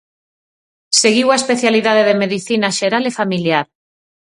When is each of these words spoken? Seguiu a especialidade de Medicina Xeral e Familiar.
Seguiu 1.01 1.27
a 1.31 1.39
especialidade 1.41 2.03
de 2.07 2.19
Medicina 2.23 2.67
Xeral 2.77 3.03
e 3.11 3.15
Familiar. 3.19 3.65